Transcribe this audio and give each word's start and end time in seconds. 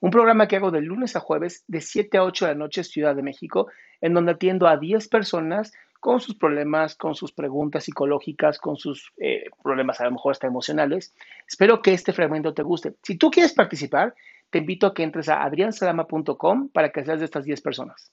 un 0.00 0.10
programa 0.10 0.48
que 0.48 0.56
hago 0.56 0.70
de 0.70 0.80
lunes 0.80 1.16
a 1.16 1.20
jueves 1.20 1.64
de 1.66 1.80
7 1.80 2.18
a 2.18 2.24
8 2.24 2.46
de 2.46 2.52
la 2.52 2.58
noche 2.58 2.84
Ciudad 2.84 3.14
de 3.14 3.22
México, 3.22 3.68
en 4.00 4.14
donde 4.14 4.32
atiendo 4.32 4.66
a 4.66 4.76
10 4.76 5.08
personas 5.08 5.72
con 6.00 6.20
sus 6.20 6.34
problemas, 6.34 6.96
con 6.96 7.14
sus 7.14 7.32
preguntas 7.32 7.84
psicológicas, 7.84 8.58
con 8.58 8.76
sus 8.76 9.12
eh, 9.16 9.44
problemas 9.62 10.00
a 10.00 10.04
lo 10.04 10.10
mejor 10.12 10.32
hasta 10.32 10.46
emocionales. 10.46 11.14
Espero 11.48 11.80
que 11.80 11.94
este 11.94 12.12
fragmento 12.12 12.52
te 12.52 12.62
guste. 12.62 12.94
Si 13.02 13.16
tú 13.16 13.30
quieres 13.30 13.54
participar, 13.54 14.14
te 14.50 14.58
invito 14.58 14.86
a 14.86 14.92
que 14.92 15.02
entres 15.02 15.30
a 15.30 15.42
adriansalama.com 15.42 16.68
para 16.68 16.90
que 16.90 17.04
seas 17.04 17.20
de 17.20 17.24
estas 17.24 17.44
10 17.44 17.62
personas. 17.62 18.12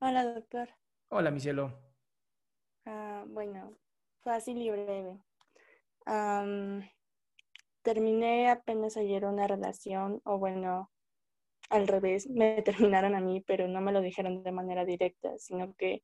Hola, 0.00 0.24
doctor. 0.24 0.70
Hola, 1.10 1.30
mi 1.30 1.40
cielo. 1.40 1.72
Ah, 2.86 3.24
bueno, 3.28 3.74
fácil 4.22 4.62
y 4.62 4.70
breve. 4.70 5.18
Terminé 7.82 8.50
apenas 8.50 8.96
ayer 8.96 9.24
una 9.24 9.46
relación, 9.46 10.20
o 10.24 10.38
bueno, 10.38 10.90
al 11.70 11.88
revés, 11.88 12.28
me 12.28 12.62
terminaron 12.64 13.14
a 13.14 13.20
mí, 13.20 13.40
pero 13.40 13.68
no 13.68 13.80
me 13.80 13.92
lo 13.92 14.00
dijeron 14.00 14.42
de 14.42 14.52
manera 14.52 14.84
directa, 14.84 15.38
sino 15.38 15.74
que 15.74 16.02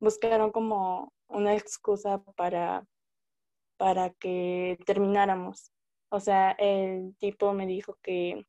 buscaron 0.00 0.50
como 0.50 1.12
una 1.28 1.54
excusa 1.54 2.22
para, 2.36 2.86
para 3.76 4.10
que 4.10 4.78
termináramos. 4.86 5.72
O 6.10 6.20
sea, 6.20 6.52
el 6.52 7.14
tipo 7.18 7.52
me 7.52 7.66
dijo 7.66 7.96
que, 8.02 8.46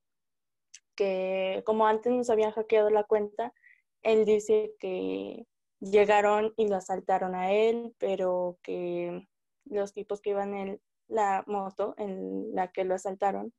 que 0.95 1.61
como 1.65 1.85
antes 1.85 2.11
nos 2.11 2.29
habían 2.29 2.51
hackeado 2.51 2.89
la 2.89 3.03
cuenta, 3.03 3.53
él 4.01 4.25
dice 4.25 4.73
que 4.79 5.45
llegaron 5.79 6.53
y 6.57 6.67
lo 6.67 6.75
asaltaron 6.75 7.35
a 7.35 7.51
él, 7.51 7.93
pero 7.99 8.57
que 8.63 9.27
los 9.65 9.93
tipos 9.93 10.21
que 10.21 10.31
iban 10.31 10.55
en 10.55 10.81
la 11.07 11.43
moto 11.45 11.93
en 11.97 12.55
la 12.55 12.71
que 12.71 12.83
lo 12.83 12.95
asaltaron, 12.95 13.53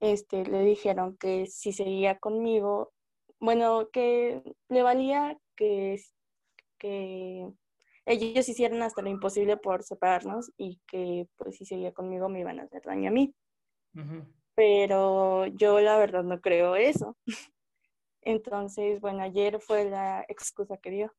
este, 0.00 0.44
le 0.44 0.62
dijeron 0.62 1.16
que 1.16 1.46
si 1.46 1.72
seguía 1.72 2.18
conmigo, 2.18 2.92
bueno, 3.40 3.88
que 3.92 4.42
le 4.68 4.82
valía 4.82 5.38
que, 5.56 6.00
que 6.78 7.48
ellos 8.06 8.48
hicieran 8.48 8.82
hasta 8.82 9.02
lo 9.02 9.10
imposible 9.10 9.56
por 9.56 9.82
separarnos 9.82 10.52
y 10.56 10.80
que 10.86 11.28
pues 11.36 11.56
si 11.56 11.64
seguía 11.64 11.92
conmigo 11.92 12.28
me 12.28 12.40
iban 12.40 12.60
a 12.60 12.64
hacer 12.64 12.82
daño 12.82 13.08
a 13.08 13.12
mí. 13.12 13.34
Pero 14.54 15.46
yo 15.46 15.80
la 15.80 15.98
verdad 15.98 16.22
no 16.22 16.40
creo 16.40 16.76
eso. 16.76 17.16
Entonces, 18.22 19.00
bueno, 19.00 19.22
ayer 19.22 19.60
fue 19.60 19.88
la 19.88 20.24
excusa 20.28 20.76
que 20.76 20.90
dio. 20.90 21.14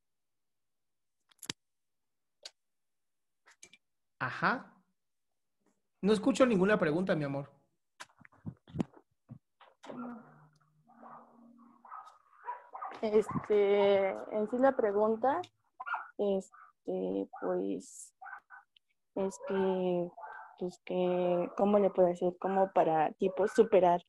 Ajá. 4.20 4.74
No 6.02 6.14
escucho 6.14 6.46
ninguna 6.46 6.78
pregunta, 6.78 7.16
mi 7.16 7.24
amor. 7.24 7.57
Este, 13.02 14.10
en 14.10 14.50
sí 14.50 14.58
la 14.58 14.76
pregunta, 14.76 15.42
este, 16.18 17.30
pues, 17.42 18.14
es 19.16 19.40
que, 19.48 20.10
pues 20.60 20.80
que, 20.86 21.50
¿cómo 21.58 21.80
le 21.80 21.90
puedo 21.90 22.08
decir? 22.08 22.36
Como 22.40 22.72
para, 22.72 23.12
tipo, 23.14 23.48
superar 23.48 24.02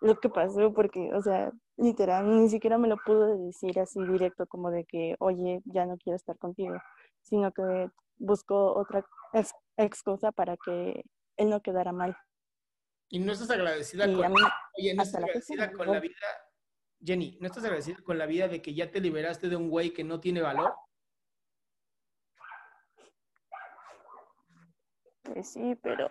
lo 0.00 0.18
que 0.20 0.28
pasó, 0.28 0.72
porque, 0.74 1.12
o 1.14 1.22
sea, 1.22 1.52
literal, 1.76 2.42
ni 2.42 2.48
siquiera 2.48 2.76
me 2.78 2.88
lo 2.88 2.96
pudo 2.98 3.38
decir 3.46 3.78
así 3.80 4.02
directo, 4.06 4.46
como 4.46 4.70
de 4.70 4.84
que, 4.84 5.16
oye, 5.18 5.62
ya 5.64 5.86
no 5.86 5.96
quiero 5.96 6.16
estar 6.16 6.36
contigo, 6.38 6.76
sino 7.22 7.52
que 7.52 7.90
buscó 8.18 8.74
otra 8.74 9.04
ex- 9.32 9.54
excusa 9.76 10.32
para 10.32 10.56
que 10.58 11.04
él 11.36 11.48
no 11.50 11.60
quedara 11.62 11.92
mal. 11.92 12.16
Y 13.08 13.20
no 13.20 13.32
estás 13.32 13.50
agradecida 13.50 14.06
Y 14.06 14.14
con, 14.16 14.32
mí, 14.32 14.40
oye, 14.78 14.94
no 14.94 15.02
estás 15.02 15.22
agradecida 15.22 15.72
con 15.72 15.90
la 15.90 16.00
vida, 16.00 16.26
Jenny, 17.04 17.36
¿no 17.40 17.46
estás 17.46 17.64
agradecida 17.64 17.98
con 18.02 18.16
la 18.16 18.26
vida 18.26 18.48
de 18.48 18.62
que 18.62 18.72
ya 18.74 18.90
te 18.90 19.00
liberaste 19.00 19.48
de 19.48 19.56
un 19.56 19.68
güey 19.68 19.92
que 19.92 20.04
no 20.04 20.20
tiene 20.20 20.40
valor? 20.40 20.74
Pues 25.22 25.52
sí, 25.52 25.74
pero, 25.82 26.08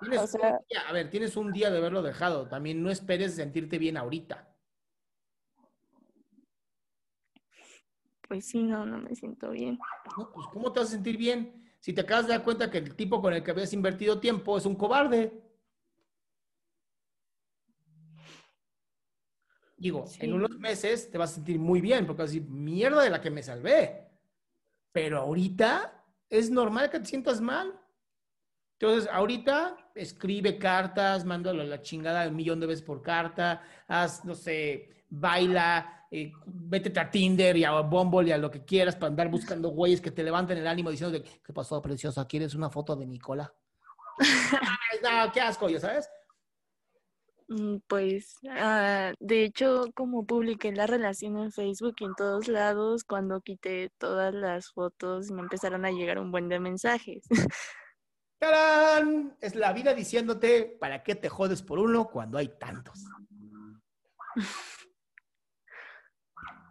Tienes 0.00 0.20
O 0.20 0.26
sea- 0.26 0.52
un 0.52 0.64
día, 0.70 0.80
a 0.88 0.92
ver, 0.92 1.10
tienes 1.10 1.36
un 1.36 1.52
día 1.52 1.70
de 1.70 1.76
haberlo 1.76 2.00
dejado. 2.00 2.48
También 2.48 2.82
no 2.82 2.90
esperes 2.90 3.34
sentirte 3.36 3.78
bien 3.78 3.96
ahorita. 3.96 4.46
pues 8.26 8.46
sí, 8.46 8.62
no, 8.62 8.86
no 8.86 8.98
me 8.98 9.12
siento 9.16 9.50
bien. 9.50 9.76
No, 10.16 10.30
pues, 10.32 10.46
¿cómo 10.52 10.72
te 10.72 10.78
vas 10.78 10.88
a 10.90 10.92
sentir 10.92 11.16
bien 11.16 11.68
si 11.80 11.92
te 11.92 12.02
acabas 12.02 12.28
de 12.28 12.32
dar 12.34 12.44
cuenta 12.44 12.70
que 12.70 12.78
el 12.78 12.94
tipo 12.94 13.20
con 13.20 13.34
el 13.34 13.42
que 13.42 13.50
habías 13.50 13.72
invertido 13.72 14.20
tiempo 14.20 14.56
es 14.56 14.64
un 14.66 14.76
cobarde? 14.76 15.49
Digo, 19.80 20.06
Sí. 20.06 20.18
en 20.26 20.34
unos 20.34 20.50
meses 20.58 21.10
te 21.10 21.16
vas 21.16 21.32
a 21.32 21.34
sentir 21.36 21.58
muy 21.58 21.80
bien 21.80 22.06
porque 22.06 22.20
vas 22.22 22.30
a 22.30 22.34
decir, 22.34 22.48
mierda 22.50 23.02
de 23.02 23.08
la 23.08 23.22
que 23.22 23.30
me 23.30 23.42
salvé. 23.42 24.10
Pero 24.92 25.20
ahorita 25.20 26.04
es 26.28 26.50
normal 26.50 26.90
que 26.90 27.00
te 27.00 27.06
sientas 27.06 27.40
mal. 27.40 27.80
Entonces, 28.78 29.08
ahorita 29.10 29.90
escribe 29.94 30.58
cartas, 30.58 31.24
mándalo 31.24 31.62
a 31.62 31.64
la 31.64 31.80
chingada 31.80 32.28
un 32.28 32.36
millón 32.36 32.60
de 32.60 32.66
veces 32.66 32.82
por 32.84 33.00
carta, 33.00 33.62
haz, 33.88 34.22
no 34.26 34.34
sé, 34.34 35.04
baila, 35.08 36.06
eh, 36.10 36.30
vete 36.44 36.98
a 37.00 37.10
Tinder 37.10 37.56
y 37.56 37.64
a 37.64 37.80
Bumble 37.80 38.28
y 38.28 38.32
a 38.32 38.38
lo 38.38 38.50
que 38.50 38.64
quieras 38.64 38.96
para 38.96 39.08
andar 39.08 39.30
buscando 39.30 39.70
güeyes 39.70 40.02
que 40.02 40.10
te 40.10 40.22
levanten 40.22 40.58
el 40.58 40.66
ánimo 40.66 40.90
diciendo 40.90 41.22
¿qué 41.22 41.52
pasó, 41.54 41.80
preciosa? 41.80 42.26
¿Quieres 42.26 42.54
una 42.54 42.68
foto 42.68 42.94
de 42.96 43.06
Nicola? 43.06 43.50
Ay, 44.20 44.98
no, 45.02 45.32
qué 45.32 45.40
asco, 45.40 45.70
ya 45.70 45.80
sabes. 45.80 46.06
Mm, 47.50 47.78
Pues, 47.88 48.36
ah, 48.48 49.12
de 49.18 49.44
hecho, 49.44 49.90
como 49.94 50.24
publiqué 50.24 50.70
la 50.72 50.86
relación 50.86 51.36
en 51.36 51.50
Facebook 51.50 51.96
y 51.98 52.04
en 52.04 52.14
todos 52.14 52.46
lados, 52.46 53.02
cuando 53.04 53.40
quité 53.40 53.90
todas 53.98 54.32
las 54.32 54.70
fotos, 54.70 55.30
me 55.32 55.42
empezaron 55.42 55.84
a 55.84 55.90
llegar 55.90 56.20
un 56.20 56.30
buen 56.30 56.48
de 56.48 56.60
mensajes. 56.60 57.24
¡Tarán! 58.38 59.36
Es 59.40 59.56
la 59.56 59.72
vida 59.72 59.94
diciéndote, 59.94 60.78
¿para 60.80 61.02
qué 61.02 61.16
te 61.16 61.28
jodes 61.28 61.62
por 61.62 61.80
uno 61.80 62.08
cuando 62.08 62.38
hay 62.38 62.48
tantos? 62.56 63.04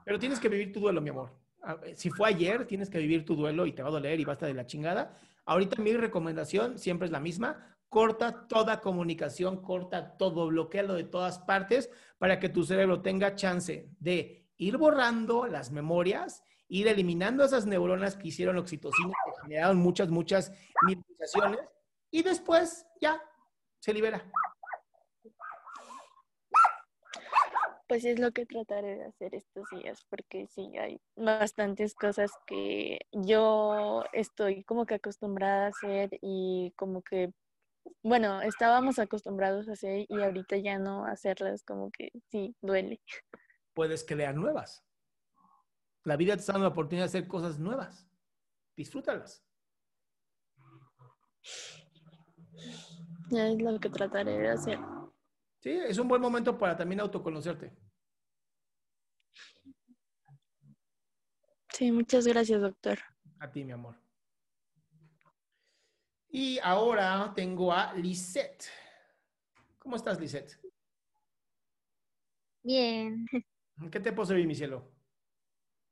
Pero 0.06 0.18
tienes 0.18 0.40
que 0.40 0.50
vivir 0.50 0.72
tu 0.72 0.80
duelo, 0.80 1.02
mi 1.02 1.10
amor. 1.10 1.38
A 1.62 1.76
ver, 1.76 1.96
Si 1.96 2.10
fue 2.10 2.30
ayer, 2.30 2.66
tienes 2.66 2.90
que 2.90 2.98
vivir 3.00 3.26
tu 3.26 3.36
duelo 3.36 3.66
y 3.66 3.74
te 3.74 3.84
va 3.84 3.90
a 3.90 3.92
doler 3.92 4.20
y 4.20 4.26
basta 4.26 4.48
de 4.48 4.54
la 4.54 4.66
chingada. 4.66 5.20
Ahorita 5.46 5.81
mi 5.81 5.94
recomendación 5.94 6.80
siempre 6.80 7.06
es 7.06 7.12
la 7.12 7.20
misma. 7.20 7.78
Corta 7.90 8.48
toda 8.48 8.80
comunicación, 8.80 9.62
corta 9.62 10.16
todo, 10.18 10.48
bloquealo 10.48 10.94
de 10.94 11.04
todas 11.04 11.40
partes 11.40 11.90
para 12.18 12.40
que 12.40 12.50
tu 12.50 12.64
cerebro 12.64 13.02
tenga 13.02 13.36
chance 13.36 13.90
de 14.00 14.48
ir 14.58 14.78
borrando 14.78 15.48
las 15.48 15.72
memorias, 15.72 16.44
ir 16.68 16.88
eliminando 16.88 17.44
esas 17.44 17.66
neuronas 17.66 18.16
que 18.16 18.28
hicieron 18.28 18.58
oxitocina, 18.58 19.14
que 19.26 19.42
generaron 19.42 19.78
muchas, 19.78 20.10
muchas 20.10 20.52
mimeticizaciones, 20.86 21.62
y 22.12 22.22
después 22.22 22.86
ya 23.02 23.22
se 23.80 23.94
libera. 23.94 24.24
Pues 27.88 28.06
es 28.06 28.20
lo 28.20 28.32
que 28.32 28.46
trataré 28.46 28.98
de 28.98 29.06
hacer 29.06 29.34
estos 29.34 29.68
días, 29.72 30.06
porque 30.12 30.46
sí, 30.46 30.78
hay 30.78 31.02
bastantes 31.16 31.96
cosas 31.96 32.32
que 32.46 33.00
yo 33.12 34.04
estoy 34.14 34.64
como 34.64 34.86
que 34.86 34.94
acostumbrada 34.94 35.66
a 35.66 35.70
hacer 35.70 36.12
y 36.22 36.72
como 36.76 37.02
que, 37.02 37.34
bueno, 38.01 38.42
estábamos 38.42 39.00
acostumbrados 39.00 39.68
a 39.68 39.74
hacer 39.74 40.06
y 40.07 40.22
ahorita 40.22 40.57
ya 40.57 40.80
no 40.80 41.06
hacerlas 41.06 41.63
como 41.63 41.92
que 41.92 42.12
sí, 42.31 42.56
duele. 42.62 43.01
Puedes 43.74 44.04
crear 44.04 44.36
nuevas. 44.36 44.86
La 46.04 46.16
vida 46.16 46.34
te 46.36 46.40
está 46.40 46.54
dando 46.54 46.68
la 46.68 46.72
oportunidad 46.72 47.06
de 47.06 47.10
hacer 47.10 47.28
cosas 47.28 47.60
nuevas. 47.60 48.07
Disfrútalas. 48.75 49.46
Ya 53.30 53.48
es 53.48 53.62
lo 53.62 53.80
que 53.80 53.90
trataré 53.90 54.38
de 54.38 54.50
hacer. 54.50 54.80
Sí, 55.60 55.72
es 55.72 55.98
un 55.98 56.07
buen 56.07 56.22
momento 56.22 56.57
para 56.57 56.75
también 56.75 57.02
autoconocerte. 57.02 57.78
Sí, 61.74 61.92
muchas 61.92 62.25
gracias, 62.25 62.62
doctor. 62.62 63.00
A 63.40 63.52
ti, 63.52 63.63
mi 63.63 63.74
amor. 63.74 63.95
Y 66.31 66.60
ahora 66.62 67.31
tengo 67.36 67.74
a 67.74 67.94
Lisette. 67.96 68.66
¿Cómo 69.80 69.96
estás, 69.96 70.20
Lisette? 70.20 70.60
Bien. 72.62 73.26
¿Qué 73.92 74.00
te 74.00 74.26
servir, 74.26 74.46
mi 74.46 74.54
cielo? 74.54 74.92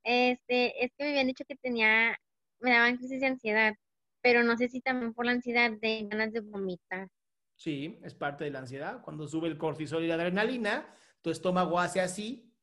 Este, 0.03 0.85
es 0.85 0.91
que 0.95 1.03
me 1.03 1.09
habían 1.09 1.27
dicho 1.27 1.43
que 1.47 1.55
tenía, 1.55 2.17
me 2.59 2.71
daban 2.71 2.97
crisis 2.97 3.19
de 3.19 3.27
ansiedad, 3.27 3.75
pero 4.21 4.43
no 4.43 4.55
sé 4.57 4.67
si 4.67 4.79
también 4.81 5.13
por 5.13 5.25
la 5.25 5.31
ansiedad 5.31 5.71
de 5.71 6.07
ganas 6.07 6.31
de 6.31 6.41
vomitar. 6.41 7.09
Sí, 7.55 7.99
es 8.03 8.13
parte 8.13 8.43
de 8.43 8.51
la 8.51 8.59
ansiedad. 8.59 9.01
Cuando 9.01 9.27
sube 9.27 9.47
el 9.47 9.57
cortisol 9.57 10.03
y 10.03 10.07
la 10.07 10.15
adrenalina, 10.15 10.93
tu 11.21 11.31
estómago 11.31 11.79
hace 11.79 11.99
así 11.99 12.53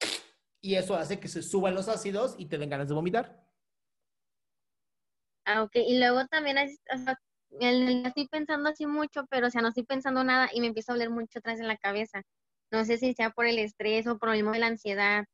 y 0.61 0.76
eso 0.76 0.94
hace 0.94 1.19
que 1.19 1.29
se 1.29 1.43
suban 1.43 1.75
los 1.75 1.88
ácidos 1.88 2.37
y 2.38 2.47
te 2.47 2.56
den 2.56 2.71
ganas 2.71 2.88
de 2.88 2.94
vomitar. 2.94 3.44
Ah, 5.44 5.62
ok. 5.65 5.73
Y 5.75 5.99
luego 5.99 6.26
también, 6.29 6.56
o 6.59 6.99
sea, 6.99 7.19
el- 7.61 7.89
el- 7.89 8.06
estoy 8.06 8.29
pensando 8.29 8.69
así 8.71 8.87
mucho, 8.87 9.27
pero 9.31 9.47
o 9.49 9.51
sea, 9.51 9.62
no 9.62 9.69
estoy 9.69 9.85
pensando 9.85 10.25
nada 10.25 10.49
y 10.53 10.61
me 10.61 10.67
empiezo 10.69 10.93
a 10.93 10.95
doler 10.95 11.11
mucho 11.11 11.39
atrás 11.39 11.61
en 11.61 11.69
la 11.69 11.77
cabeza. 11.77 12.23
No 12.71 12.85
sé 12.85 12.99
si 12.99 13.15
sea 13.15 13.31
por 13.31 13.47
el 13.47 13.59
estrés 13.59 14.06
o 14.06 14.19
por 14.19 14.31
lo 14.31 14.35
mismo 14.35 14.53
de 14.53 14.59
la 14.59 14.67
ansiedad. 14.69 15.25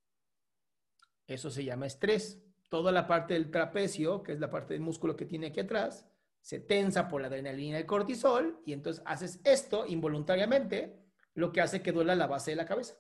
Eso 1.27 1.51
se 1.51 1.65
llama 1.65 1.87
estrés. 1.87 2.41
Toda 2.69 2.93
la 2.93 3.07
parte 3.07 3.35
del 3.35 3.51
trapecio, 3.51 4.23
que 4.23 4.33
es 4.33 4.41
la 4.41 4.51
parte 4.51 4.75
del 4.75 4.83
músculo 4.83 5.17
que 5.17 5.27
tiene 5.27 5.49
aquí 5.49 5.61
atrás, 5.61 6.07
se 6.41 6.61
tensa 6.61 7.09
por 7.09 7.21
la 7.21 7.27
adrenalina 7.29 7.79
y 7.79 7.81
el 7.81 7.87
cortisol 7.87 8.61
y 8.65 8.73
entonces 8.73 9.03
haces 9.07 9.41
esto 9.45 9.87
involuntariamente, 9.87 10.99
lo 11.35 11.53
que 11.53 11.61
hace 11.61 11.83
que 11.83 11.93
duela 11.93 12.15
la 12.15 12.27
base 12.27 12.53
de 12.53 12.57
la 12.57 12.67
cabeza. 12.67 12.95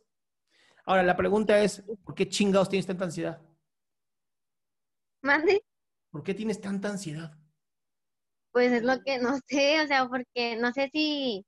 Ahora, 0.84 1.02
la 1.02 1.16
pregunta 1.16 1.60
es, 1.62 1.82
¿por 2.04 2.14
qué 2.14 2.28
chingados 2.28 2.68
tienes 2.68 2.86
tanta 2.86 3.04
ansiedad? 3.04 3.40
Mande, 5.22 5.62
¿Por 6.10 6.22
qué 6.22 6.34
tienes 6.34 6.60
tanta 6.60 6.88
ansiedad? 6.88 7.36
Pues 8.52 8.72
es 8.72 8.82
lo 8.82 9.00
que 9.02 9.18
no 9.18 9.38
sé, 9.46 9.80
o 9.82 9.86
sea, 9.86 10.08
porque 10.08 10.56
no 10.56 10.72
sé 10.72 10.90
si 10.92 11.44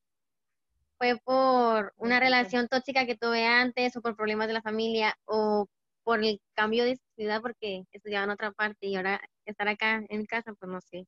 fue 0.98 1.18
por 1.24 1.92
una 1.96 2.20
relación 2.20 2.68
tóxica 2.68 3.06
que 3.06 3.16
tuve 3.16 3.44
antes 3.44 3.96
o 3.96 4.00
por 4.02 4.16
problemas 4.16 4.46
de 4.46 4.54
la 4.54 4.62
familia 4.62 5.16
o 5.24 5.66
por 6.04 6.22
el 6.24 6.40
cambio 6.54 6.84
de 6.84 6.98
ciudad 7.16 7.40
porque 7.40 7.84
estudiaba 7.92 8.24
en 8.24 8.30
otra 8.30 8.52
parte 8.52 8.86
y 8.86 8.96
ahora 8.96 9.20
estar 9.44 9.68
acá 9.68 10.04
en 10.08 10.24
casa, 10.26 10.52
pues 10.54 10.70
no 10.70 10.80
sé. 10.80 11.06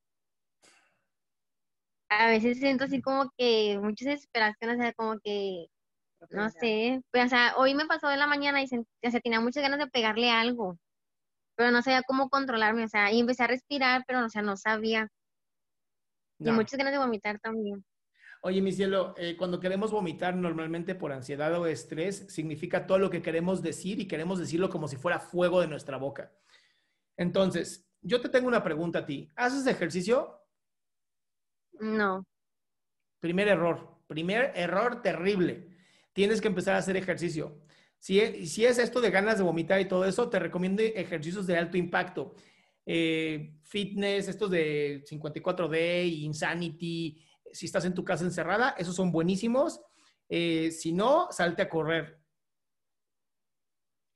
A 2.09 2.29
veces 2.29 2.59
siento 2.59 2.85
así 2.85 3.01
como 3.01 3.31
que 3.37 3.79
muchas 3.81 4.07
desesperaciones, 4.07 4.79
o 4.79 4.81
sea, 4.83 4.93
como 4.93 5.19
que, 5.21 5.67
no 6.31 6.49
sé, 6.51 7.03
pues, 7.11 7.27
o 7.27 7.29
sea, 7.29 7.55
hoy 7.57 7.75
me 7.75 7.87
pasó 7.87 8.11
en 8.11 8.19
la 8.19 8.27
mañana 8.27 8.63
y 8.63 8.67
o 8.67 9.11
sea, 9.11 9.21
tenía 9.21 9.41
muchas 9.41 9.63
ganas 9.63 9.79
de 9.79 9.87
pegarle 9.89 10.31
algo, 10.31 10.79
pero 11.57 11.71
no 11.71 11.83
sabía 11.83 12.03
cómo 12.03 12.29
controlarme, 12.29 12.85
o 12.85 12.89
sea, 12.89 13.13
y 13.13 13.21
empecé 13.21 13.45
a 13.45 13.49
respirar, 13.49 14.05
pero, 14.07 14.25
o 14.25 14.29
sea, 14.29 14.43
no 14.43 14.57
sabía. 14.57 15.09
Y 16.39 16.45
No. 16.45 16.53
muchas 16.55 16.77
ganas 16.79 16.93
de 16.93 16.99
vomitar 16.99 17.39
también. 17.39 17.85
Oye, 18.43 18.61
mi 18.61 18.73
cielo, 18.73 19.15
eh, 19.17 19.37
cuando 19.39 19.59
queremos 19.59 19.91
vomitar 19.91 20.37
normalmente 20.37 20.95
por 20.95 21.13
ansiedad 21.13 21.59
o 21.59 21.67
estrés, 21.67 22.27
significa 22.29 22.87
todo 22.87 22.99
lo 22.99 23.09
que 23.09 23.23
queremos 23.23 23.63
decir 23.63 24.01
y 24.01 24.07
queremos 24.07 24.39
decirlo 24.39 24.69
como 24.69 24.87
si 24.87 24.97
fuera 24.97 25.19
fuego 25.19 25.61
de 25.63 25.67
nuestra 25.69 25.97
boca. 25.97 26.31
Entonces, 27.17 27.89
yo 28.03 28.21
te 28.21 28.29
tengo 28.29 28.49
una 28.49 28.63
pregunta 28.63 28.99
a 29.01 29.07
ti. 29.07 29.33
¿Haces 29.35 29.67
ejercicio? 29.67 30.41
No. 31.81 32.27
Primer 33.21 33.49
error, 33.49 33.99
primer 34.07 34.53
error 34.55 35.01
terrible. 35.01 35.71
Tienes 36.13 36.41
que 36.43 36.49
empezar 36.49 36.75
a 36.75 36.79
hacer 36.79 36.97
ejercicio. 36.97 37.61
Si 37.99 38.21
es, 38.21 38.53
si 38.53 38.67
es 38.67 38.79
esto 38.79 39.01
de 39.01 39.11
ganas 39.11 39.39
de 39.39 39.45
vomitar 39.45 39.81
y 39.81 39.89
todo 39.89 40.05
eso, 40.05 40.29
te 40.29 40.39
recomiendo 40.39 40.83
ejercicios 40.83 41.47
de 41.47 41.57
alto 41.57 41.79
impacto. 41.79 42.35
Eh, 42.87 43.55
fitness, 43.63 44.29
estos 44.29 44.51
de 44.51 45.05
54D, 45.05 46.07
Insanity. 46.07 47.25
Si 47.53 47.67
estás 47.67 47.85
en 47.85 47.95
tu 47.95 48.05
casa 48.05 48.25
encerrada, 48.25 48.75
esos 48.79 48.95
son 48.95 49.11
buenísimos. 49.11 49.81
Eh, 50.29 50.71
si 50.71 50.93
no, 50.93 51.29
salte 51.31 51.63
a 51.63 51.69
correr. 51.69 52.21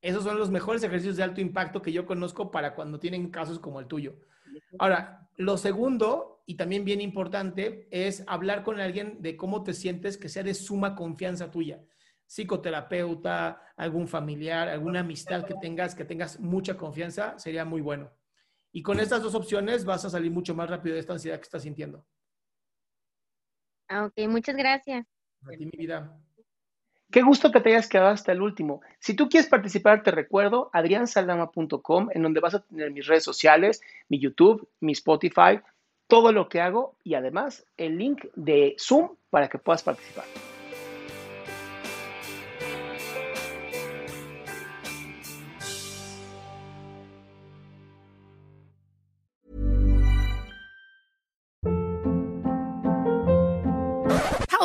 Esos 0.01 0.23
son 0.25 0.39
los 0.39 0.51
mejores 0.51 0.83
ejercicios 0.83 1.17
de 1.17 1.25
alto 1.25 1.41
impacto 1.41 1.83
que 1.83 1.93
yo 1.93 2.07
conozco 2.07 2.51
para 2.51 2.75
cuando 2.75 3.01
tienen 3.01 3.31
casos 3.31 3.59
como 3.59 3.81
el 3.81 3.87
tuyo. 3.87 4.19
Ahora, 4.79 5.29
lo 5.37 5.57
segundo, 5.57 6.43
y 6.47 6.57
también 6.57 6.85
bien 6.85 7.01
importante, 7.01 7.89
es 7.91 8.23
hablar 8.27 8.63
con 8.63 8.81
alguien 8.81 9.21
de 9.23 9.37
cómo 9.37 9.63
te 9.63 9.75
sientes 9.75 10.17
que 10.17 10.29
sea 10.29 10.43
de 10.43 10.55
suma 10.55 10.95
confianza 10.95 11.51
tuya. 11.51 11.83
Psicoterapeuta, 12.27 13.63
algún 13.77 14.07
familiar, 14.07 14.69
alguna 14.69 15.01
amistad 15.01 15.45
que 15.45 15.55
tengas, 15.61 15.95
que 15.95 16.05
tengas 16.05 16.39
mucha 16.39 16.77
confianza, 16.77 17.39
sería 17.39 17.65
muy 17.65 17.81
bueno. 17.81 18.11
Y 18.79 18.83
con 18.85 19.01
estas 19.01 19.21
dos 19.21 19.35
opciones 19.35 19.85
vas 19.85 20.05
a 20.05 20.11
salir 20.11 20.31
mucho 20.31 20.55
más 20.55 20.71
rápido 20.71 20.95
de 20.95 21.01
esta 21.01 21.13
ansiedad 21.13 21.37
que 21.39 21.43
estás 21.43 21.65
sintiendo. 21.65 22.05
Ah, 23.89 24.05
ok, 24.05 24.29
muchas 24.29 24.55
gracias. 24.55 25.05
A 25.43 25.51
ti, 25.51 25.67
mi 25.67 25.77
vida. 25.77 26.17
Qué 27.11 27.23
gusto 27.23 27.51
que 27.51 27.61
te 27.61 27.71
hayas 27.71 27.89
quedado 27.89 28.11
hasta 28.11 28.31
el 28.31 28.41
último. 28.41 28.81
Si 29.01 29.15
tú 29.15 29.29
quieres 29.29 29.51
participar, 29.51 30.05
te 30.05 30.13
recuerdo 30.13 30.71
adriansaldama.com, 30.73 32.11
en 32.15 32.23
donde 32.23 32.39
vas 32.39 32.55
a 32.55 32.61
tener 32.61 32.93
mis 32.93 33.09
redes 33.09 33.25
sociales, 33.25 33.83
mi 34.09 34.21
YouTube, 34.21 34.69
mi 34.79 34.93
Spotify, 34.93 35.59
todo 36.07 36.31
lo 36.31 36.49
que 36.49 36.61
hago 36.61 36.95
y 37.03 37.15
además 37.15 37.67
el 37.79 37.99
link 37.99 38.27
de 38.37 38.77
Zoom 38.79 39.17
para 39.29 39.49
que 39.49 39.59
puedas 39.59 39.83
participar. 39.83 40.27